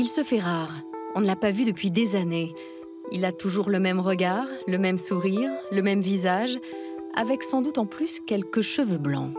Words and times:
Il 0.00 0.08
se 0.08 0.22
fait 0.22 0.38
rare. 0.38 0.72
On 1.14 1.20
ne 1.20 1.26
l'a 1.26 1.36
pas 1.36 1.50
vu 1.50 1.66
depuis 1.66 1.90
des 1.90 2.16
années. 2.16 2.54
Il 3.12 3.26
a 3.26 3.32
toujours 3.32 3.68
le 3.68 3.78
même 3.78 4.00
regard, 4.00 4.46
le 4.66 4.78
même 4.78 4.96
sourire, 4.96 5.50
le 5.72 5.82
même 5.82 6.00
visage, 6.00 6.58
avec 7.14 7.42
sans 7.42 7.60
doute 7.60 7.76
en 7.76 7.84
plus 7.84 8.18
quelques 8.26 8.62
cheveux 8.62 8.96
blancs. 8.96 9.34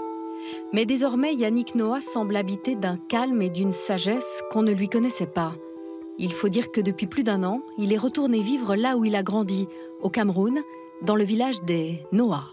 Mais 0.71 0.86
désormais, 0.86 1.34
Yannick 1.34 1.74
Noah 1.74 2.00
semble 2.00 2.36
habité 2.36 2.76
d'un 2.76 2.97
calme 2.97 3.42
et 3.42 3.50
d'une 3.50 3.71
sagesse 3.71 4.44
qu'on 4.52 4.61
ne 4.61 4.71
lui 4.71 4.88
connaissait 4.88 5.25
pas. 5.25 5.55
Il 6.20 6.32
faut 6.32 6.47
dire 6.47 6.71
que 6.71 6.80
depuis 6.80 7.07
plus 7.07 7.23
d'un 7.23 7.43
an, 7.43 7.64
il 7.80 7.91
est 7.91 7.98
retourné 7.98 8.39
vivre 8.43 8.75
là 8.75 8.98
où 8.98 9.04
il 9.04 9.16
a 9.16 9.23
grandi, 9.23 9.68
au 10.04 10.12
Cameroun, 10.12 10.62
dans 11.02 11.16
le 11.16 11.23
village 11.23 11.59
des 11.64 12.04
Noah. 12.12 12.46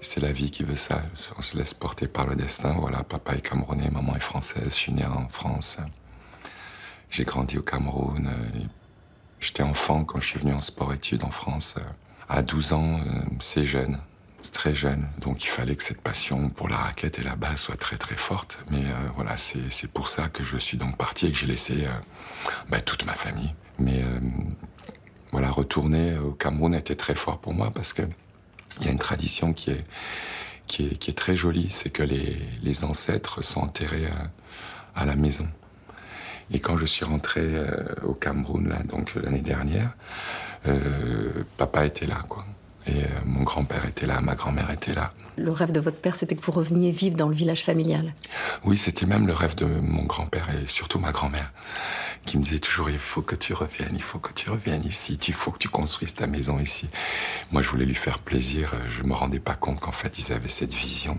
C'est 0.00 0.20
la 0.20 0.32
vie 0.32 0.50
qui 0.50 0.62
veut 0.62 0.74
ça. 0.74 1.02
On 1.36 1.42
se 1.42 1.58
laisse 1.58 1.74
porter 1.74 2.08
par 2.08 2.26
le 2.26 2.34
destin. 2.34 2.76
Voilà, 2.80 3.02
papa 3.02 3.34
est 3.34 3.42
camerounais, 3.42 3.90
maman 3.90 4.16
est 4.16 4.20
française. 4.20 4.64
Je 4.64 4.70
suis 4.70 4.92
né 4.92 5.04
en 5.04 5.28
France. 5.28 5.76
J'ai 7.10 7.24
grandi 7.24 7.58
au 7.58 7.62
Cameroun. 7.62 8.30
J'étais 9.40 9.62
enfant 9.62 10.04
quand 10.04 10.20
je 10.20 10.26
suis 10.26 10.38
venu 10.38 10.52
en 10.52 10.60
sport-études 10.60 11.24
en 11.24 11.30
France. 11.30 11.74
À 12.28 12.42
12 12.42 12.72
ans, 12.72 13.00
c'est 13.40 13.64
jeune 13.64 13.98
très 14.48 14.72
jeune, 14.72 15.06
donc 15.18 15.44
il 15.44 15.48
fallait 15.48 15.76
que 15.76 15.82
cette 15.82 16.00
passion 16.00 16.48
pour 16.48 16.68
la 16.68 16.76
raquette 16.76 17.18
et 17.18 17.22
la 17.22 17.36
balle 17.36 17.58
soit 17.58 17.76
très 17.76 17.98
très 17.98 18.16
forte. 18.16 18.64
Mais 18.70 18.84
euh, 18.84 19.08
voilà, 19.16 19.36
c'est 19.36 19.90
pour 19.92 20.08
ça 20.08 20.28
que 20.28 20.42
je 20.42 20.56
suis 20.56 20.78
donc 20.78 20.96
parti 20.96 21.26
et 21.26 21.32
que 21.32 21.36
j'ai 21.36 21.46
laissé 21.46 21.84
euh, 21.84 21.90
bah, 22.70 22.80
toute 22.80 23.04
ma 23.04 23.14
famille. 23.14 23.54
Mais 23.78 24.02
euh, 24.02 24.20
voilà, 25.32 25.50
retourner 25.50 26.16
au 26.16 26.32
Cameroun 26.32 26.74
était 26.74 26.96
très 26.96 27.14
fort 27.14 27.38
pour 27.38 27.52
moi 27.52 27.70
parce 27.70 27.92
que 27.92 28.02
il 28.80 28.86
y 28.86 28.88
a 28.88 28.92
une 28.92 28.98
tradition 28.98 29.52
qui 29.52 29.72
est 29.72 29.84
qui 30.66 30.86
est, 30.86 30.96
qui 30.96 31.10
est 31.10 31.14
très 31.14 31.34
jolie, 31.34 31.68
c'est 31.68 31.90
que 31.90 32.04
les, 32.04 32.38
les, 32.62 32.84
ancêtres 32.84 33.42
sont 33.42 33.62
enterrés 33.62 34.08
à, 34.94 35.04
la 35.04 35.16
maison. 35.16 35.48
Et 36.52 36.58
quand 36.60 36.76
je 36.76 36.86
suis 36.86 37.04
rentré 37.04 37.42
au 38.02 38.14
Cameroun 38.14 38.68
là, 38.68 38.82
donc 38.82 39.14
l'année 39.14 39.40
dernière, 39.40 39.96
papa 41.56 41.86
était 41.86 42.06
là, 42.06 42.18
quoi. 42.28 42.44
Et 42.86 43.04
euh, 43.04 43.08
mon 43.26 43.42
grand-père 43.42 43.86
était 43.86 44.06
là, 44.06 44.20
ma 44.20 44.34
grand-mère 44.34 44.70
était 44.70 44.94
là. 44.94 45.12
Le 45.36 45.52
rêve 45.52 45.72
de 45.72 45.80
votre 45.80 45.98
père, 45.98 46.16
c'était 46.16 46.34
que 46.34 46.42
vous 46.42 46.52
reveniez 46.52 46.90
vivre 46.90 47.16
dans 47.16 47.28
le 47.28 47.34
village 47.34 47.62
familial 47.62 48.14
Oui, 48.64 48.76
c'était 48.76 49.06
même 49.06 49.26
le 49.26 49.32
rêve 49.32 49.54
de 49.54 49.64
mon 49.64 50.04
grand-père 50.04 50.48
et 50.50 50.66
surtout 50.66 50.98
ma 50.98 51.12
grand-mère, 51.12 51.52
qui 52.24 52.36
me 52.36 52.42
disait 52.42 52.58
toujours 52.58 52.90
il 52.90 52.98
faut 52.98 53.22
que 53.22 53.36
tu 53.36 53.52
reviennes, 53.52 53.94
il 53.94 54.02
faut 54.02 54.18
que 54.18 54.32
tu 54.32 54.50
reviennes 54.50 54.84
ici, 54.84 55.18
il 55.28 55.34
faut 55.34 55.50
que 55.50 55.58
tu 55.58 55.68
construises 55.68 56.14
ta 56.14 56.26
maison 56.26 56.58
ici. 56.58 56.88
Moi, 57.52 57.62
je 57.62 57.68
voulais 57.68 57.86
lui 57.86 57.94
faire 57.94 58.18
plaisir. 58.18 58.74
Je 58.88 59.02
me 59.02 59.14
rendais 59.14 59.40
pas 59.40 59.54
compte 59.54 59.80
qu'en 59.80 59.92
fait, 59.92 60.18
ils 60.18 60.32
avaient 60.32 60.48
cette 60.48 60.74
vision 60.74 61.18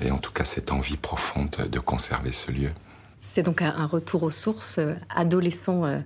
et 0.00 0.10
en 0.10 0.18
tout 0.18 0.32
cas 0.32 0.44
cette 0.44 0.72
envie 0.72 0.96
profonde 0.96 1.68
de 1.70 1.78
conserver 1.78 2.32
ce 2.32 2.50
lieu. 2.50 2.70
C'est 3.26 3.42
donc 3.42 3.62
un 3.62 3.86
retour 3.86 4.22
aux 4.22 4.30
sources, 4.30 4.76
euh, 4.78 4.94
adolescent 5.08 5.86
euh, 5.86 5.98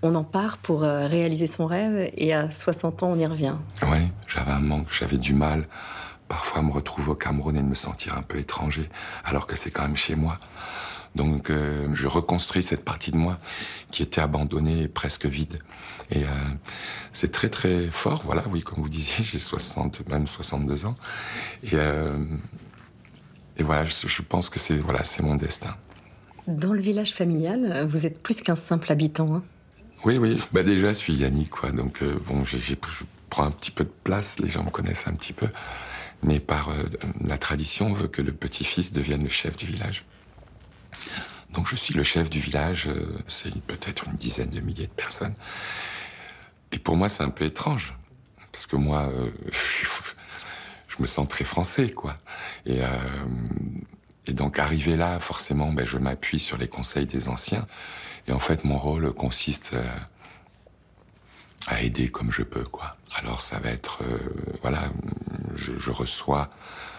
on 0.00 0.14
en 0.14 0.22
part 0.22 0.58
pour 0.58 0.84
euh, 0.84 1.08
réaliser 1.08 1.48
son 1.48 1.66
rêve 1.66 2.08
et 2.16 2.32
à 2.32 2.52
60 2.52 3.02
ans, 3.02 3.10
on 3.10 3.18
y 3.18 3.26
revient. 3.26 3.56
Oui, 3.82 3.98
j'avais 4.28 4.52
un 4.52 4.60
manque, 4.60 4.86
j'avais 4.92 5.18
du 5.18 5.34
mal 5.34 5.66
parfois 6.28 6.60
à 6.60 6.62
me 6.62 6.70
retrouver 6.70 7.10
au 7.10 7.14
Cameroun 7.16 7.56
et 7.56 7.62
de 7.62 7.66
me 7.66 7.74
sentir 7.74 8.16
un 8.16 8.22
peu 8.22 8.38
étranger, 8.38 8.88
alors 9.24 9.48
que 9.48 9.56
c'est 9.56 9.72
quand 9.72 9.82
même 9.82 9.96
chez 9.96 10.14
moi. 10.14 10.38
Donc 11.14 11.52
je 11.52 12.06
reconstruis 12.06 12.62
cette 12.62 12.86
partie 12.86 13.10
de 13.10 13.18
moi 13.18 13.36
qui 13.90 14.02
était 14.02 14.22
abandonnée 14.22 14.84
et 14.84 14.88
presque 14.88 15.26
vide. 15.26 15.58
Et 16.10 16.24
c'est 17.12 17.30
très 17.32 17.50
très 17.50 17.90
fort, 17.90 18.22
voilà, 18.24 18.44
oui, 18.48 18.62
comme 18.62 18.78
vous 18.78 18.88
disiez, 18.88 19.22
j'ai 19.30 19.38
60, 19.38 20.08
même 20.08 20.26
62 20.26 20.86
ans. 20.86 20.94
Et, 21.64 21.76
et 23.58 23.62
voilà, 23.62 23.84
je, 23.84 24.22
pense 24.22 24.48
que 24.48 24.58
c'est 24.58 24.78
voilà, 24.78 25.04
c'est 25.04 25.22
mon 25.22 25.34
destin. 25.34 25.76
Dans 26.48 26.72
le 26.72 26.80
village 26.80 27.12
familial, 27.12 27.86
vous 27.86 28.06
êtes 28.06 28.20
plus 28.20 28.40
qu'un 28.40 28.56
simple 28.56 28.90
habitant. 28.90 29.36
Hein 29.36 29.42
oui, 30.04 30.18
oui. 30.18 30.42
Bah 30.52 30.64
déjà, 30.64 30.88
je 30.88 30.94
suis 30.94 31.14
Yannick, 31.14 31.50
quoi. 31.50 31.70
Donc 31.70 32.02
euh, 32.02 32.18
bon, 32.26 32.44
je 32.44 32.74
prends 33.30 33.44
un 33.44 33.52
petit 33.52 33.70
peu 33.70 33.84
de 33.84 33.92
place. 34.02 34.40
Les 34.40 34.48
gens 34.48 34.64
me 34.64 34.70
connaissent 34.70 35.06
un 35.06 35.14
petit 35.14 35.32
peu, 35.32 35.48
mais 36.22 36.40
par 36.40 36.70
euh, 36.70 36.82
la 37.24 37.38
tradition, 37.38 37.86
on 37.86 37.92
veut 37.92 38.08
que 38.08 38.20
le 38.20 38.32
petit-fils 38.32 38.92
devienne 38.92 39.22
le 39.22 39.28
chef 39.28 39.56
du 39.56 39.66
village. 39.66 40.04
Donc 41.54 41.68
je 41.68 41.76
suis 41.76 41.94
le 41.94 42.02
chef 42.02 42.30
du 42.30 42.40
village. 42.40 42.88
Euh, 42.88 43.18
c'est 43.28 43.54
peut-être 43.62 44.08
une 44.08 44.16
dizaine 44.16 44.50
de 44.50 44.60
milliers 44.60 44.88
de 44.88 44.92
personnes. 44.92 45.34
Et 46.72 46.78
pour 46.80 46.96
moi, 46.96 47.08
c'est 47.08 47.22
un 47.22 47.30
peu 47.30 47.44
étrange 47.44 47.94
parce 48.50 48.66
que 48.66 48.76
moi, 48.76 49.08
je 50.88 50.96
me 50.98 51.06
sens 51.06 51.28
très 51.28 51.44
français, 51.44 51.90
quoi. 51.90 52.16
Et 52.66 52.80
et 54.26 54.32
donc 54.32 54.58
arriver 54.58 54.96
là, 54.96 55.18
forcément, 55.18 55.72
ben, 55.72 55.84
je 55.84 55.98
m'appuie 55.98 56.38
sur 56.38 56.56
les 56.56 56.68
conseils 56.68 57.06
des 57.06 57.28
anciens. 57.28 57.66
Et 58.28 58.32
en 58.32 58.38
fait, 58.38 58.64
mon 58.64 58.78
rôle 58.78 59.12
consiste 59.12 59.72
euh, 59.74 59.84
à 61.66 61.82
aider 61.82 62.08
comme 62.08 62.30
je 62.30 62.42
peux, 62.42 62.64
quoi. 62.64 62.96
Alors 63.14 63.42
ça 63.42 63.58
va 63.58 63.70
être, 63.70 64.02
euh, 64.04 64.18
voilà, 64.62 64.84
je, 65.56 65.90
reçois 65.90 66.50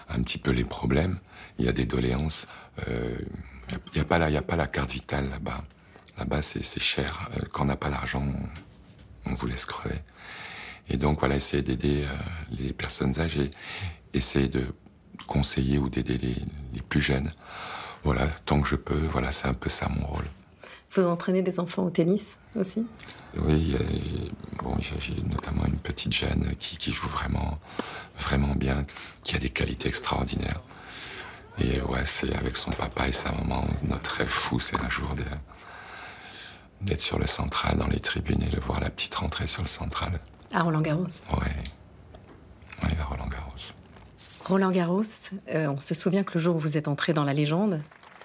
un 0.08 0.22
petit 0.22 0.38
peu 0.38 0.52
les 0.52 0.64
problèmes. 0.64 1.18
Il 1.58 1.64
y 1.64 1.68
a 1.68 1.72
des 1.72 1.86
doléances. 1.86 2.46
Euh, 2.88 3.16
il 3.70 3.96
n'y 3.96 4.00
a 4.02 4.04
pas 4.04 4.18
la, 4.18 4.28
il 4.28 4.34
y 4.34 4.38
a 4.38 4.42
pas 4.42 4.56
la 4.56 4.66
carte 4.66 4.90
vitale 4.90 5.30
là-bas. 5.30 5.64
Là-bas, 6.18 6.42
c'est 6.42 6.62
cher. 6.80 7.28
Quand 7.50 7.62
on 7.64 7.66
n'a 7.66 7.76
pas 7.76 7.88
l'argent, 7.88 8.24
on, 9.24 9.34
vous 9.34 9.46
laisse 9.46 9.64
crever. 9.64 10.00
Et 10.88 10.96
donc 10.96 11.18
voilà, 11.18 11.34
essayer 11.34 11.62
d'aider 11.62 12.04
les 12.52 12.72
personnes 12.72 13.18
âgées, 13.18 13.50
essayer 14.12 14.46
de 14.46 14.72
conseiller 15.26 15.78
ou 15.78 15.88
d'aider 15.88 16.18
les, 16.18 16.36
les 16.72 16.82
plus 16.82 17.00
jeunes. 17.00 17.30
Voilà, 18.04 18.26
tant 18.44 18.60
que 18.60 18.68
je 18.68 18.76
peux. 18.76 18.98
Voilà, 19.08 19.32
c'est 19.32 19.48
un 19.48 19.54
peu 19.54 19.70
ça 19.70 19.88
mon 19.88 20.06
rôle. 20.06 20.26
Vous 20.92 21.06
entraînez 21.06 21.42
des 21.42 21.58
enfants 21.58 21.84
au 21.84 21.90
tennis 21.90 22.38
aussi? 22.54 22.86
Oui, 23.36 23.76
bon, 24.62 24.76
j'ai 24.78 25.20
notamment 25.24 25.64
une 25.66 25.78
petite 25.78 26.12
jeune 26.12 26.54
qui, 26.60 26.76
qui, 26.76 26.92
joue 26.92 27.08
vraiment, 27.08 27.58
vraiment 28.16 28.54
bien, 28.54 28.86
qui 29.24 29.34
a 29.34 29.38
des 29.40 29.50
qualités 29.50 29.88
extraordinaires. 29.88 30.60
Et 31.58 31.80
ouais, 31.80 32.06
c'est 32.06 32.32
avec 32.36 32.56
son 32.56 32.70
papa 32.70 33.08
et 33.08 33.12
sa 33.12 33.32
maman, 33.32 33.64
notre 33.82 34.18
rêve 34.18 34.28
fou, 34.28 34.60
c'est 34.60 34.80
un 34.80 34.88
jour 34.88 35.16
d'être 36.80 37.00
sur 37.00 37.18
le 37.18 37.26
central, 37.26 37.76
dans 37.76 37.88
les 37.88 38.00
tribunes, 38.00 38.42
et 38.42 38.50
de 38.50 38.60
voir 38.60 38.80
la 38.80 38.90
petite 38.90 39.14
rentrer 39.16 39.48
sur 39.48 39.62
le 39.62 39.68
central. 39.68 40.20
À 40.52 40.62
Roland 40.62 40.80
Garros 40.80 41.06
Oui, 41.32 41.48
oui, 42.84 42.90
à 43.00 43.04
Roland 43.04 43.26
Garros. 43.26 43.74
Roland 44.44 44.70
Garros, 44.70 45.02
euh, 45.54 45.68
on 45.68 45.78
se 45.78 45.94
souvient 45.94 46.22
que 46.22 46.34
le 46.34 46.40
jour 46.40 46.56
où 46.56 46.58
vous 46.58 46.76
êtes 46.76 46.86
entré 46.86 47.14
dans 47.14 47.24
la 47.24 47.32
légende, 47.32 47.80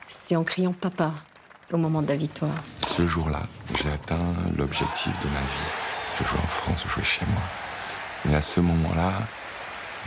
c'est 0.09 0.35
en 0.35 0.43
criant 0.43 0.73
papa 0.73 1.13
au 1.71 1.77
moment 1.77 2.01
de 2.01 2.07
la 2.07 2.17
victoire 2.17 2.55
Ce 2.83 3.05
jour-là, 3.05 3.43
j'ai 3.75 3.89
atteint 3.89 4.33
l'objectif 4.57 5.17
de 5.19 5.29
ma 5.29 5.39
vie. 5.39 5.69
Je 6.19 6.25
jouais 6.25 6.39
en 6.39 6.47
France, 6.47 6.83
je 6.85 6.93
jouais 6.93 7.03
chez 7.05 7.25
moi. 7.25 7.41
Mais 8.25 8.35
à 8.35 8.41
ce 8.41 8.59
moment-là, 8.59 9.13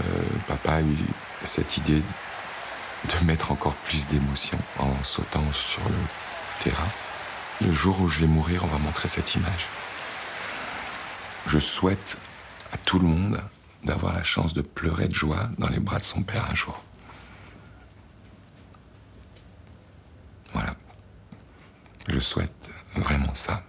euh, 0.01 0.23
papa 0.49 0.75
a 0.75 0.81
eu 0.83 0.97
cette 1.45 1.79
idée 1.79 2.03
de 2.03 3.25
mettre 3.25 3.51
encore 3.51 3.75
plus 3.77 4.07
d'émotion 4.07 4.59
en 4.79 5.03
sautant 5.03 5.51
sur 5.53 5.83
le 5.89 5.97
terrain. 6.61 6.89
Le 7.63 7.73
jour 7.73 7.99
où 8.03 8.09
je 8.09 8.21
vais 8.21 8.27
mourir, 8.27 8.65
on 8.65 8.67
va 8.69 8.79
montrer 8.79 9.09
cette 9.09 9.35
image. 9.35 9.67
Je 11.47 11.59
souhaite 11.59 12.19
à 12.73 12.77
tout 12.77 12.99
le 12.99 13.07
monde 13.07 13.43
d'avoir 13.85 14.15
la 14.15 14.23
chance 14.23 14.55
de 14.55 14.63
pleurer 14.63 15.09
de 15.09 15.15
joie 15.15 15.51
dans 15.59 15.69
les 15.69 15.81
bras 15.81 15.99
de 15.99 16.05
son 16.05 16.23
père 16.23 16.49
un 16.51 16.55
jour. 16.55 16.83
Voilà. 20.53 20.75
Je 22.09 22.19
souhaite 22.19 22.73
vraiment 22.97 23.35
ça. 23.35 23.65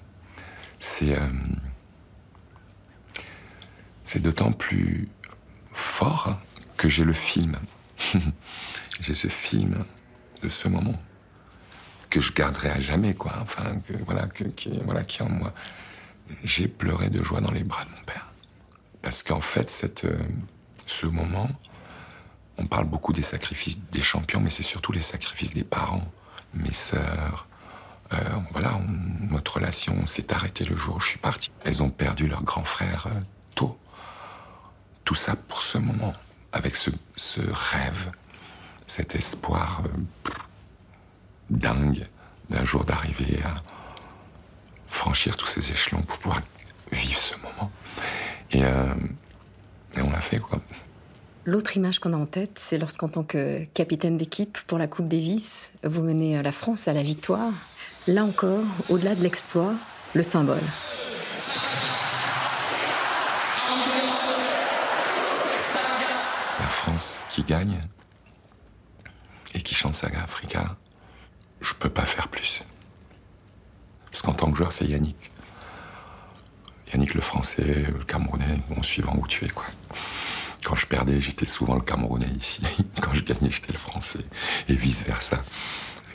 C'est 0.80 1.18
euh, 1.18 1.30
d'autant 4.20 4.52
plus 4.52 5.10
fort 5.72 6.38
que 6.78 6.88
j'ai 6.88 7.04
le 7.04 7.14
film. 7.14 7.58
j'ai 9.00 9.14
ce 9.14 9.28
film 9.28 9.86
de 10.42 10.50
ce 10.50 10.68
moment 10.68 11.00
que 12.10 12.20
je 12.20 12.32
garderai 12.32 12.70
à 12.70 12.80
jamais, 12.80 13.16
quoi. 13.16 13.34
Enfin, 13.42 13.80
que, 13.88 13.94
voilà, 14.06 14.28
que, 14.28 14.44
voilà, 14.84 15.04
qui 15.04 15.24
en 15.24 15.30
moi. 15.30 15.54
J'ai 16.44 16.68
pleuré 16.68 17.10
de 17.10 17.24
joie 17.24 17.42
dans 17.42 17.52
les 17.52 17.64
bras 17.64 17.84
de 17.86 17.90
mon 17.90 18.04
père. 18.06 18.33
Parce 19.04 19.22
qu'en 19.22 19.42
fait, 19.42 20.02
euh, 20.06 20.18
ce 20.88 21.06
moment, 21.06 21.50
on 22.58 22.66
parle 22.66 22.86
beaucoup 22.86 23.12
des 23.12 23.22
sacrifices 23.22 23.84
des 23.92 24.02
champions, 24.02 24.40
mais 24.40 24.50
c'est 24.50 24.64
surtout 24.64 24.94
les 24.94 25.02
sacrifices 25.02 25.54
des 25.54 25.66
parents, 25.66 26.10
mes 26.54 26.72
sœurs, 26.72 27.46
euh, 28.14 28.18
voilà, 28.54 28.80
notre 29.30 29.56
relation 29.56 30.06
s'est 30.06 30.34
arrêtée 30.34 30.64
le 30.64 30.78
jour 30.78 30.96
où 30.96 31.00
je 31.02 31.10
suis 31.10 31.20
parti. 31.20 31.52
Elles 31.66 31.84
ont 31.84 31.90
perdu 31.90 32.28
leur 32.28 32.44
grand 32.44 32.64
frère 32.64 33.08
euh, 33.08 33.20
tôt. 33.56 33.78
Tout 35.04 35.16
ça 35.16 35.36
pour 35.36 35.62
ce 35.64 35.78
moment, 35.78 36.14
avec 36.54 36.78
ce, 36.78 36.90
rêve, 37.42 38.10
cet 38.88 39.16
espoir 39.16 39.84
dingue 41.50 42.08
d'un 42.50 42.64
jour 42.64 42.86
d'arriver 42.86 43.42
à 43.44 43.56
franchir 44.88 45.36
tous 45.36 45.48
ces 45.48 45.74
échelons 45.74 46.04
pour 46.04 46.18
pouvoir. 46.20 46.40
Et, 48.64 50.00
et 50.00 50.02
on 50.02 50.10
l'a 50.10 50.22
fait, 50.22 50.40
quoi. 50.40 50.60
L'autre 51.46 51.76
image 51.76 52.00
qu'on 52.00 52.14
a 52.14 52.18
en 52.18 52.26
tête, 52.26 52.58
c'est 52.58 52.78
lorsqu'en 52.78 53.10
tant 53.10 53.24
que 53.24 53.66
capitaine 53.74 54.16
d'équipe 54.16 54.58
pour 54.66 54.78
la 54.78 54.88
Coupe 54.88 55.10
Davis, 55.10 55.74
vous 55.84 56.02
menez 56.02 56.42
la 56.42 56.52
France 56.54 56.88
à 56.88 56.94
la 56.94 57.04
victoire 57.04 57.52
Là 58.08 58.24
encore, 58.24 58.64
au-delà 58.90 59.14
de 59.16 59.24
l'exploit, 59.24 59.76
le 60.14 60.24
symbole. 60.24 60.64
La 66.60 66.68
France 66.70 67.22
qui 67.30 67.44
gagne 67.44 67.78
et 69.54 69.62
qui 69.62 69.76
chante 69.76 69.96
Saga 69.96 70.24
Africa, 70.24 70.78
je 71.60 71.74
peux 71.74 71.90
pas 71.90 72.04
faire 72.04 72.30
plus. 72.30 72.62
Parce 74.06 74.22
qu'en 74.22 74.34
tant 74.34 74.50
que 74.52 74.58
joueur, 74.58 74.72
c'est 74.72 74.86
Yannick. 74.86 75.33
Le 76.96 77.22
français, 77.22 77.88
le 77.92 78.04
camerounais, 78.04 78.60
bon, 78.70 78.82
suivant 78.84 79.16
où 79.20 79.28
tu 79.28 79.46
es. 79.46 79.50
Quand 80.64 80.76
je 80.76 80.86
perdais, 80.86 81.20
j'étais 81.20 81.48
souvent 81.48 81.74
le 81.76 81.82
camerounais 81.82 82.30
ici. 82.40 82.62
Quand 83.02 83.14
je 83.14 83.24
gagnais, 83.24 83.50
j'étais 83.50 83.74
le 83.74 83.80
français. 83.80 84.20
Et 84.70 84.76
vice-versa. 84.76 85.44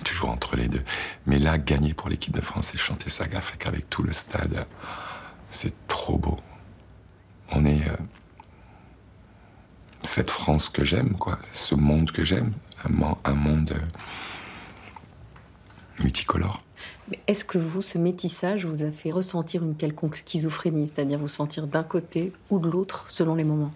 Toujours 0.04 0.30
entre 0.30 0.56
les 0.56 0.68
deux. 0.68 0.82
Mais 1.26 1.38
là, 1.40 1.58
gagner 1.58 1.94
pour 1.94 2.08
l'équipe 2.08 2.32
de 2.32 2.40
France 2.40 2.74
et 2.74 2.78
chanter 2.78 3.10
Saga 3.10 3.40
avec 3.66 3.90
tout 3.90 4.04
le 4.04 4.12
stade, 4.12 4.66
c'est 5.50 5.74
trop 5.88 6.16
beau. 6.16 6.38
On 7.50 7.66
est. 7.66 7.86
Euh, 7.88 7.96
cette 10.04 10.30
France 10.30 10.68
que 10.68 10.84
j'aime, 10.84 11.14
quoi. 11.18 11.40
Ce 11.52 11.74
monde 11.74 12.12
que 12.12 12.24
j'aime. 12.24 12.52
Un, 13.24 13.34
monde 13.34 13.72
euh, 13.72 13.80
multicolore. 16.02 16.62
Est-ce 17.26 17.44
que 17.44 17.58
vous, 17.58 17.82
ce 17.82 17.98
métissage, 17.98 18.66
vous 18.66 18.82
a 18.82 18.90
fait 18.90 19.10
ressentir 19.10 19.62
une 19.62 19.76
quelconque 19.76 20.16
schizophrénie, 20.16 20.88
c'est-à-dire 20.88 21.18
vous 21.18 21.28
sentir 21.28 21.66
d'un 21.66 21.82
côté 21.82 22.32
ou 22.50 22.58
de 22.58 22.68
l'autre 22.68 23.06
selon 23.08 23.34
les 23.34 23.44
moments? 23.44 23.72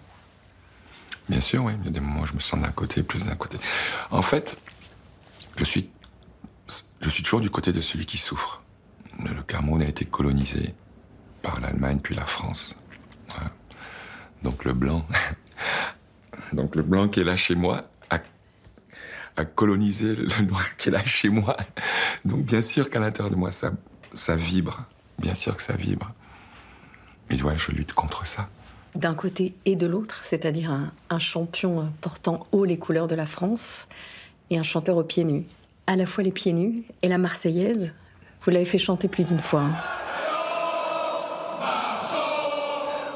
Bien 1.29 1.41
sûr, 1.41 1.63
oui. 1.63 1.73
Il 1.81 1.85
y 1.85 1.87
a 1.87 1.91
des 1.91 1.99
moments 1.99 2.21
où 2.21 2.25
je 2.25 2.33
me 2.33 2.39
sens 2.39 2.61
d'un 2.61 2.71
côté, 2.71 3.01
plus 3.03 3.23
d'un 3.23 3.35
côté. 3.35 3.57
En 4.11 4.21
fait, 4.21 4.57
je 5.55 5.63
suis, 5.63 5.89
je 7.01 7.09
suis 7.09 7.23
toujours 7.23 7.41
du 7.41 7.49
côté 7.49 7.71
de 7.71 7.81
celui 7.81 8.05
qui 8.05 8.17
souffre. 8.17 8.61
Le 9.19 9.41
Cameroun 9.43 9.81
a 9.81 9.87
été 9.87 10.05
colonisé 10.05 10.73
par 11.41 11.59
l'Allemagne 11.61 11.99
puis 12.01 12.15
la 12.15 12.25
France. 12.25 12.75
Donc 14.43 14.65
le 14.65 14.73
blanc, 14.73 15.05
donc 16.53 16.75
le 16.75 16.83
blanc 16.83 17.07
qui 17.07 17.21
est 17.21 17.23
là 17.23 17.37
chez 17.37 17.55
moi 17.55 17.85
a, 19.37 19.45
colonisé 19.45 20.15
le 20.15 20.45
noir 20.45 20.77
qui 20.77 20.89
est 20.89 20.91
là 20.91 21.03
chez 21.05 21.29
moi. 21.29 21.57
Donc 22.25 22.41
bien 22.41 22.61
sûr 22.61 22.89
qu'à 22.89 22.99
l'intérieur 22.99 23.31
de 23.31 23.35
moi 23.37 23.51
ça, 23.51 23.71
ça 24.13 24.35
vibre. 24.35 24.85
Bien 25.19 25.35
sûr 25.35 25.55
que 25.55 25.61
ça 25.61 25.75
vibre. 25.75 26.11
Mais 27.29 27.41
ouais, 27.41 27.57
je 27.57 27.71
lutte 27.71 27.93
contre 27.93 28.25
ça 28.25 28.49
d'un 28.95 29.13
côté 29.13 29.55
et 29.65 29.75
de 29.75 29.87
l'autre, 29.87 30.19
c'est-à-dire 30.23 30.71
un, 31.09 31.19
champion 31.19 31.91
portant 32.01 32.45
haut 32.51 32.65
les 32.65 32.77
couleurs 32.77 33.07
de 33.07 33.15
la 33.15 33.25
France 33.25 33.87
et 34.49 34.57
un 34.57 34.63
chanteur 34.63 34.97
aux 34.97 35.03
pieds 35.03 35.23
nus. 35.23 35.45
À 35.87 35.95
la 35.95 36.05
fois 36.05 36.23
les 36.23 36.31
pieds 36.31 36.53
nus 36.53 36.83
et 37.01 37.07
la 37.07 37.17
Marseillaise, 37.17 37.93
vous 38.41 38.51
l'avez 38.51 38.65
fait 38.65 38.77
chanter 38.77 39.07
plus 39.07 39.23
d'une 39.23 39.39
fois. 39.39 39.61
Hein. 39.61 39.75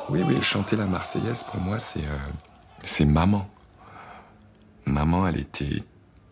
Oui, 0.10 0.22
oui, 0.26 0.42
chanter 0.42 0.76
la 0.76 0.86
Marseillaise, 0.86 1.44
pour 1.44 1.60
moi, 1.60 1.80
c'est 1.80 2.06
euh, 2.06 2.18
c'est 2.84 3.06
maman. 3.06 3.50
Maman, 4.86 5.28
elle 5.28 5.40
était 5.40 5.84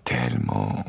tellement 0.06 0.86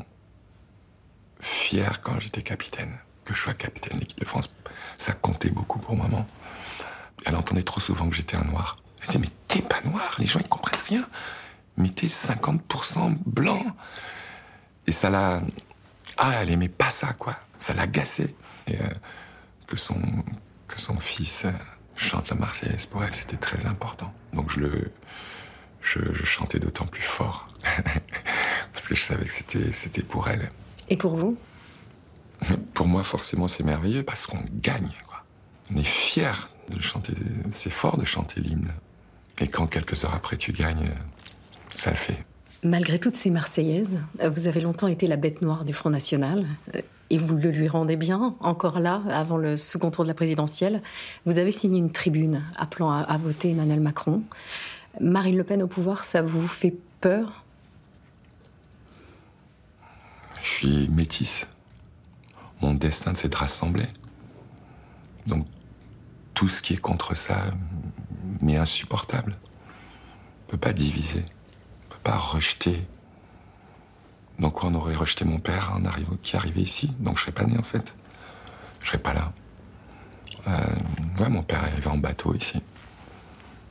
fière 1.40 2.00
quand 2.02 2.20
j'étais 2.20 2.42
capitaine, 2.42 2.96
que 3.24 3.34
je 3.34 3.40
sois 3.42 3.54
capitaine 3.54 3.94
de 3.94 4.00
l'équipe 4.00 4.20
de 4.20 4.24
France. 4.24 4.54
Ça 4.96 5.12
comptait 5.12 5.50
beaucoup 5.50 5.80
pour 5.80 5.96
maman. 5.96 6.24
Elle 7.24 7.34
entendait 7.34 7.62
trop 7.62 7.80
souvent 7.80 8.08
que 8.08 8.14
j'étais 8.14 8.36
un 8.36 8.44
noir. 8.44 8.78
Elle 9.00 9.06
disait, 9.08 9.18
mais 9.18 9.30
t'es 9.48 9.62
pas 9.62 9.80
noir, 9.82 10.14
les 10.18 10.26
gens 10.26 10.38
ils 10.38 10.48
comprennent 10.48 10.80
rien. 10.88 11.08
Mais 11.76 11.88
t'es 11.88 12.06
50% 12.06 13.16
blanc. 13.26 13.64
Et 14.86 14.92
ça 14.92 15.10
l'a... 15.10 15.42
Ah, 16.16 16.32
elle 16.40 16.50
aimait 16.50 16.68
pas 16.68 16.90
ça, 16.90 17.12
quoi. 17.14 17.36
Ça 17.58 17.74
l'a 17.74 17.86
gacé. 17.86 18.34
Et 18.66 18.80
euh, 18.80 18.88
que, 19.66 19.76
son, 19.76 20.00
que 20.68 20.80
son 20.80 20.98
fils 21.00 21.44
euh, 21.44 21.50
chante 21.96 22.30
la 22.30 22.36
Marseillaise, 22.36 22.86
pour 22.86 23.04
elle, 23.04 23.12
c'était 23.12 23.36
très 23.36 23.66
important. 23.66 24.12
Donc 24.32 24.50
je 24.52 24.60
le... 24.60 24.92
Je 25.80 26.24
chantais 26.24 26.58
d'autant 26.58 26.86
plus 26.86 27.02
fort. 27.02 27.48
Parce 28.76 28.88
que 28.88 28.94
je 28.94 29.04
savais 29.04 29.24
que 29.24 29.30
c'était, 29.72 30.02
pour 30.02 30.28
elle. 30.28 30.50
Et 30.90 30.98
pour 30.98 31.16
vous? 31.16 31.38
Pour 32.74 32.86
moi, 32.86 33.02
forcément, 33.02 33.48
c'est 33.48 33.64
merveilleux 33.64 34.02
parce 34.02 34.26
qu'on 34.26 34.44
gagne. 34.60 34.92
Quoi. 35.06 35.24
On 35.72 35.78
est 35.78 35.82
fiers 35.82 36.50
de 36.68 36.78
chanter. 36.78 37.14
C'est 37.52 37.70
fort 37.70 37.96
de 37.96 38.04
chanter 38.04 38.42
l'hymne. 38.42 38.68
Et 39.40 39.48
quand 39.48 39.66
quelques 39.66 40.04
heures 40.04 40.12
après 40.12 40.36
tu 40.36 40.52
gagnes, 40.52 40.90
ça 41.74 41.88
le 41.88 41.96
fait. 41.96 42.22
Malgré 42.64 42.98
toutes 42.98 43.16
ces 43.16 43.30
Marseillaises, 43.30 43.98
vous 44.22 44.46
avez 44.46 44.60
longtemps 44.60 44.88
été 44.88 45.06
la 45.06 45.16
bête 45.16 45.40
noire 45.40 45.64
du 45.64 45.72
Front 45.72 45.88
National. 45.88 46.44
Et 47.08 47.16
vous 47.16 47.34
le 47.34 47.50
lui 47.52 47.68
rendez 47.68 47.96
bien, 47.96 48.36
encore 48.40 48.78
là, 48.78 49.00
avant 49.08 49.38
le 49.38 49.56
second 49.56 49.90
tour 49.90 50.04
de 50.04 50.08
la 50.08 50.14
présidentielle. 50.14 50.82
Vous 51.24 51.38
avez 51.38 51.50
signé 51.50 51.78
une 51.78 51.92
tribune 51.92 52.44
appelant 52.58 52.90
à, 52.90 52.98
à 52.98 53.16
voter 53.16 53.52
Emmanuel 53.52 53.80
Macron. 53.80 54.22
Marine 55.00 55.38
Le 55.38 55.44
Pen 55.44 55.62
au 55.62 55.66
pouvoir, 55.66 56.04
ça 56.04 56.20
vous 56.20 56.46
fait 56.46 56.74
peur? 57.00 57.42
Je 60.46 60.50
suis 60.52 60.88
métisse. 60.90 61.48
Mon 62.60 62.72
destin, 62.72 63.16
c'est 63.16 63.28
de 63.28 63.36
rassembler. 63.36 63.88
Donc 65.26 65.44
tout 66.34 66.46
ce 66.46 66.62
qui 66.62 66.74
est 66.74 66.78
contre 66.78 67.16
ça 67.16 67.46
m'est 68.40 68.56
insupportable. 68.56 69.36
On 70.42 70.50
peut 70.52 70.56
pas 70.56 70.72
diviser, 70.72 71.24
on 71.84 71.94
peut 71.94 72.00
pas 72.04 72.16
rejeter. 72.16 72.86
Donc 74.38 74.62
on 74.62 74.72
aurait 74.76 74.94
rejeté 74.94 75.24
mon 75.24 75.40
père 75.40 75.72
en 75.74 75.84
arrivant, 75.84 76.16
qui 76.22 76.36
arrivait 76.36 76.62
ici, 76.62 76.94
donc 77.00 77.16
je 77.16 77.22
serais 77.22 77.32
pas 77.32 77.44
né 77.44 77.58
en 77.58 77.64
fait. 77.64 77.96
Je 78.82 78.86
serais 78.86 78.98
pas 78.98 79.14
là. 79.14 79.32
Euh, 80.46 81.22
ouais, 81.22 81.28
mon 81.28 81.42
père 81.42 81.64
est 81.64 81.72
arrivé 81.72 81.88
en 81.88 81.98
bateau 81.98 82.34
ici. 82.34 82.62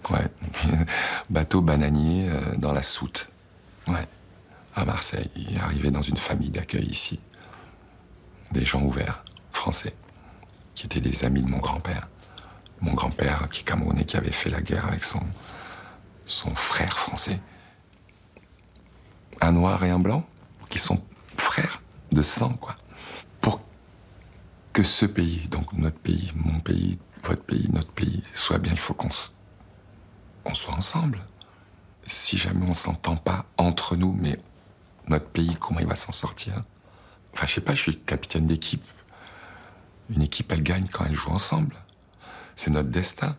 Ouais, 0.10 0.28
bateau 1.30 1.62
bananier 1.62 2.28
euh, 2.28 2.58
dans 2.58 2.74
la 2.74 2.84
soute. 2.84 3.30
Ouais, 3.88 4.06
à 4.76 4.86
Marseille. 4.86 5.30
Il 5.76 5.86
est 5.86 5.92
dans 5.92 6.02
une 6.02 6.18
famille 6.18 6.50
d'accueil 6.50 6.86
ici. 6.86 7.20
Des 8.52 8.66
gens 8.66 8.82
ouverts, 8.82 9.24
français, 9.52 9.96
qui 10.74 10.86
étaient 10.86 11.02
des 11.02 11.26
amis 11.26 11.42
de 11.42 11.50
mon 11.50 11.60
grand-père 11.60 12.08
mon 12.82 12.94
grand-père, 12.94 13.48
qui 13.50 13.62
est 13.62 13.64
camerounais, 13.64 14.06
qui 14.06 14.18
avait 14.18 14.32
fait 14.32 14.50
la 14.50 14.62
guerre 14.62 14.86
avec 14.86 15.04
son, 15.04 15.22
son 16.26 16.54
frère 16.56 16.98
français. 16.98 17.40
Un 19.42 19.52
noir 19.52 19.84
et 19.84 19.90
un 19.90 20.00
blanc, 20.00 20.26
qui 20.70 20.80
sont 20.80 21.02
frères 21.36 21.82
de 22.12 22.22
sang, 22.22 22.54
quoi. 22.54 22.76
Pour 23.42 23.62
que 24.74 24.84
ce 24.84 25.06
pays, 25.06 25.48
donc 25.50 25.74
notre 25.74 26.00
pays, 26.00 26.32
mon 26.36 26.60
pays, 26.60 26.98
votre 27.24 27.44
pays, 27.44 27.68
notre 27.72 27.92
pays, 27.92 28.24
soit 28.34 28.58
bien, 28.58 28.72
il 28.72 28.80
faut 28.80 28.94
qu'on 28.94 29.10
soit 29.10 30.74
ensemble. 30.74 31.20
Si 32.06 32.38
jamais 32.38 32.66
on 32.68 32.74
s'entend 32.74 33.16
pas 33.16 33.46
entre 33.58 33.96
nous, 33.96 34.16
mais 34.20 34.38
notre 35.08 35.28
pays, 35.28 35.56
comment 35.60 35.80
il 35.80 35.88
va 35.88 35.96
s'en 35.96 36.12
sortir 36.12 36.64
Enfin, 37.34 37.48
je 37.48 37.54
sais 37.54 37.62
pas, 37.62 37.74
je 37.74 37.82
suis 37.82 37.98
capitaine 38.00 38.48
d'équipe. 38.48 38.84
Une 40.10 40.22
équipe, 40.22 40.52
elle 40.52 40.64
gagne 40.64 40.88
quand 40.92 41.06
elle 41.06 41.16
joue 41.16 41.32
ensemble 41.32 41.76
c'est 42.56 42.72
notre 42.72 42.90
destin. 42.90 43.38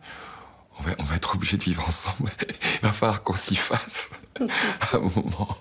On 0.78 0.82
va, 0.82 0.92
on 0.99 1.04
va 1.04 1.16
être 1.16 1.35
obligé 1.35 1.56
de 1.56 1.64
vivre 1.64 1.85
ensemble. 1.88 2.30
Il 2.75 2.80
va 2.82 2.92
falloir 2.92 3.23
qu'on 3.23 3.35
s'y 3.35 3.56
fasse 3.56 4.11
à 4.80 4.96
un 4.96 5.00
moment. 5.00 5.56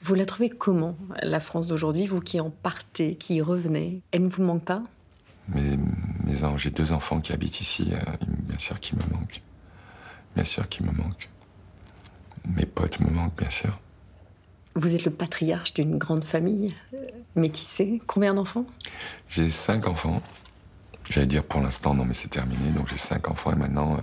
Vous 0.00 0.14
la 0.14 0.26
trouvez 0.26 0.50
comment, 0.50 0.96
la 1.22 1.38
France 1.38 1.68
d'aujourd'hui, 1.68 2.06
vous 2.06 2.20
qui 2.20 2.40
en 2.40 2.50
partez, 2.50 3.14
qui 3.14 3.36
y 3.36 3.42
revenez? 3.42 4.02
Elle 4.10 4.24
ne 4.24 4.28
vous 4.28 4.42
manque 4.42 4.64
pas? 4.64 4.82
Mes, 5.48 5.76
mes 6.24 6.56
J'ai 6.56 6.70
deux 6.70 6.92
enfants 6.92 7.20
qui 7.20 7.32
habitent 7.32 7.60
ici, 7.60 7.92
euh, 7.92 8.16
bien 8.26 8.58
sûr 8.58 8.80
qu'ils 8.80 8.98
me 8.98 9.04
manquent. 9.12 9.42
Bien 10.34 10.44
sûr 10.44 10.68
qu'ils 10.68 10.86
me 10.86 10.92
manquent. 10.92 11.28
Mes 12.46 12.66
potes 12.66 12.98
me 12.98 13.10
manquent, 13.10 13.38
bien 13.38 13.50
sûr. 13.50 13.78
Vous 14.74 14.94
êtes 14.94 15.04
le 15.04 15.10
patriarche 15.10 15.74
d'une 15.74 15.98
grande 15.98 16.24
famille 16.24 16.74
euh, 16.94 16.98
métissée. 17.36 18.00
Combien 18.06 18.34
d'enfants? 18.34 18.66
J'ai 19.28 19.50
cinq 19.50 19.86
enfants. 19.86 20.22
J'allais 21.10 21.26
dire 21.26 21.44
pour 21.44 21.60
l'instant, 21.60 21.94
non, 21.94 22.04
mais 22.04 22.14
c'est 22.14 22.28
terminé. 22.28 22.70
Donc 22.70 22.88
j'ai 22.88 22.96
cinq 22.96 23.28
enfants 23.28 23.52
et 23.52 23.56
maintenant 23.56 23.94
euh, 23.94 24.00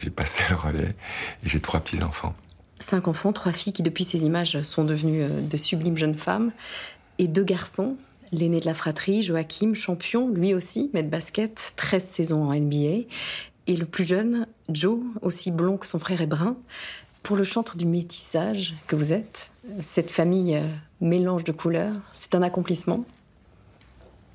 j'ai 0.00 0.10
passé 0.10 0.42
le 0.50 0.56
relais 0.56 0.94
et 1.42 1.48
j'ai 1.48 1.60
trois 1.60 1.80
petits-enfants. 1.80 2.34
Cinq 2.78 3.08
enfants, 3.08 3.32
trois 3.32 3.52
filles 3.52 3.72
qui 3.72 3.82
depuis 3.82 4.04
ces 4.04 4.24
images 4.24 4.60
sont 4.62 4.84
devenues 4.84 5.22
euh, 5.22 5.40
de 5.40 5.56
sublimes 5.56 5.96
jeunes 5.96 6.14
femmes 6.14 6.52
et 7.18 7.26
deux 7.26 7.44
garçons. 7.44 7.96
L'aîné 8.32 8.60
de 8.60 8.66
la 8.66 8.74
fratrie, 8.74 9.22
Joachim, 9.22 9.74
champion, 9.74 10.28
lui 10.28 10.52
aussi, 10.52 10.90
maître 10.92 11.08
basket, 11.08 11.72
13 11.76 12.04
saisons 12.04 12.44
en 12.44 12.54
NBA. 12.54 13.06
Et 13.68 13.76
le 13.76 13.86
plus 13.86 14.04
jeune, 14.04 14.46
Joe, 14.68 15.00
aussi 15.22 15.50
blond 15.50 15.76
que 15.76 15.86
son 15.86 15.98
frère 15.98 16.20
est 16.20 16.26
brun. 16.26 16.56
Pour 17.26 17.36
le 17.36 17.42
chantre 17.42 17.76
du 17.76 17.86
métissage 17.86 18.76
que 18.86 18.94
vous 18.94 19.12
êtes, 19.12 19.50
cette 19.82 20.12
famille 20.12 20.54
euh, 20.54 20.68
mélange 21.00 21.42
de 21.42 21.50
couleurs, 21.50 21.96
c'est 22.14 22.36
un 22.36 22.42
accomplissement? 22.42 23.04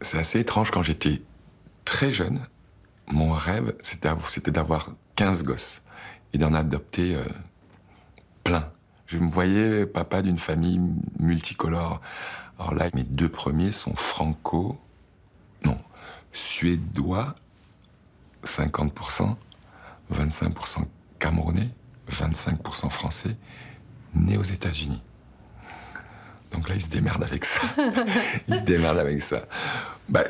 C'est 0.01 0.17
assez 0.17 0.41
étrange 0.41 0.71
quand 0.71 0.83
j'étais 0.83 1.21
très 1.85 2.11
jeune, 2.11 2.45
mon 3.07 3.31
rêve, 3.31 3.77
c'était 3.81 4.51
d'avoir 4.51 4.89
15 5.15 5.45
gosses 5.45 5.85
et 6.33 6.37
d'en 6.37 6.53
adopter 6.53 7.15
euh, 7.15 7.23
plein. 8.43 8.69
Je 9.05 9.19
me 9.19 9.29
voyais 9.29 9.85
papa 9.85 10.21
d'une 10.21 10.37
famille 10.37 10.81
multicolore. 11.17 12.01
Alors 12.59 12.73
là, 12.73 12.89
mes 12.93 13.03
deux 13.03 13.29
premiers 13.29 13.71
sont 13.71 13.95
franco, 13.95 14.77
non, 15.63 15.77
suédois, 16.33 17.35
50%, 18.43 19.33
25% 20.13 20.83
camerounais, 21.19 21.69
25% 22.09 22.89
français, 22.89 23.35
nés 24.15 24.37
aux 24.37 24.43
États-Unis. 24.43 25.01
Donc 26.51 26.67
là, 26.69 26.75
ils 26.75 26.81
se 26.81 26.89
démerdent 26.89 27.23
avec 27.23 27.45
ça. 27.45 27.61
ils 28.47 28.57
se 28.57 28.63
démerdent 28.63 28.99
avec 28.99 29.21
ça. 29.21 29.47
Bah, 30.09 30.23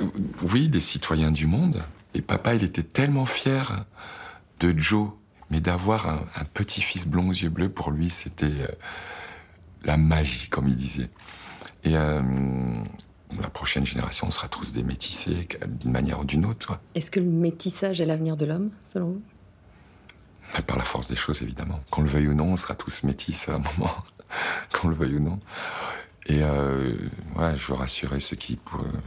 oui, 0.52 0.70
des 0.70 0.80
citoyens 0.80 1.32
du 1.32 1.48
monde. 1.48 1.84
Et 2.14 2.22
papa, 2.22 2.54
il 2.54 2.64
était 2.64 2.84
tellement 2.84 3.26
fier 3.26 3.86
de 4.60 4.78
Joe, 4.78 5.10
mais 5.50 5.62
d'avoir 5.62 6.08
un, 6.08 6.46
petit-fils 6.54 7.08
blond 7.08 7.30
aux 7.30 7.34
yeux 7.34 7.50
bleus, 7.50 7.70
pour 7.70 7.92
lui, 7.92 8.10
c'était 8.10 8.46
euh, 8.46 8.68
la 9.84 9.98
magie, 9.98 10.48
comme 10.50 10.68
il 10.68 10.76
disait. 10.76 11.10
Et 11.84 11.98
euh, 11.98 12.22
la 13.40 13.50
prochaine 13.50 13.86
génération, 13.86 14.28
on 14.28 14.32
sera 14.32 14.48
tous 14.48 14.74
des 14.74 14.84
métissés, 14.84 15.48
d'une 15.68 15.92
manière 15.92 16.20
ou 16.20 16.26
d'une 16.26 16.46
autre. 16.46 16.80
Est-ce 16.96 17.10
que 17.10 17.20
le 17.20 17.26
métissage 17.26 18.02
est 18.02 18.06
l'avenir 18.06 18.38
de 18.38 18.46
l'homme, 18.46 18.72
selon 18.84 19.08
vous? 19.08 19.22
Par 20.68 20.78
la 20.78 20.84
force 20.84 21.08
des 21.08 21.16
choses, 21.16 21.42
évidemment. 21.42 21.80
Qu'on 21.90 22.02
le 22.02 22.08
veuille 22.08 22.28
ou 22.28 22.34
non, 22.34 22.54
on 22.54 22.58
sera 22.58 22.76
tous 22.76 23.04
métis 23.04 23.48
à 23.50 23.56
un 23.56 23.60
moment. 23.60 23.96
Qu'on 24.74 24.90
le 24.90 24.96
veuille 24.96 25.16
ou 25.16 25.20
non. 25.20 25.40
Et 26.28 26.44
euh, 26.44 26.96
voilà, 27.34 27.56
je 27.56 27.66
veux 27.68 27.74
rassurer 27.74 28.20
ceux 28.20 28.36
qui 28.36 28.60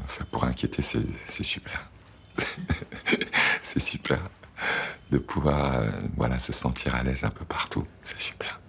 ça 0.07 0.25
pourrait 0.25 0.49
inquiéter, 0.49 0.83
c'est 0.83 1.45
super. 1.45 1.89
c'est 3.63 3.81
super 3.81 4.19
de 5.11 5.19
pouvoir 5.19 5.77
euh, 5.77 5.91
voilà, 6.17 6.39
se 6.39 6.53
sentir 6.53 6.95
à 6.95 7.03
l'aise 7.03 7.25
un 7.25 7.31
peu 7.31 7.45
partout. 7.45 7.87
C'est 8.03 8.21
super. 8.21 8.61